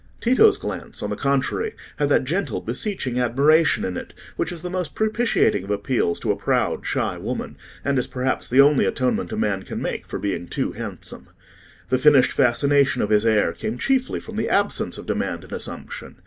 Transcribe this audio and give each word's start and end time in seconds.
Tito's 0.19 0.57
glance, 0.57 1.03
on 1.03 1.11
the 1.11 1.15
contrary, 1.15 1.75
had 1.97 2.09
that 2.09 2.23
gentle, 2.23 2.59
beseeching 2.59 3.19
admiration 3.19 3.85
in 3.85 3.97
it 3.97 4.15
which 4.35 4.51
is 4.51 4.63
the 4.63 4.69
most 4.71 4.95
propitiating 4.95 5.63
of 5.63 5.69
appeals 5.69 6.19
to 6.21 6.31
a 6.31 6.35
proud, 6.35 6.87
shy 6.87 7.19
woman, 7.19 7.55
and 7.85 7.99
is 7.99 8.07
perhaps 8.07 8.47
the 8.47 8.59
only 8.61 8.85
atonement 8.85 9.31
a 9.31 9.37
man 9.37 9.61
can 9.61 9.79
make 9.79 10.07
for 10.07 10.17
being 10.17 10.47
too 10.47 10.71
handsome. 10.71 11.27
The 11.89 11.99
finished 11.99 12.31
fascination 12.31 13.03
of 13.03 13.11
his 13.11 13.27
air 13.27 13.53
came 13.53 13.77
chiefly 13.77 14.19
from 14.19 14.37
the 14.37 14.49
absence 14.49 14.97
of 14.97 15.05
demand 15.05 15.43
and 15.43 15.53
assumption. 15.53 16.15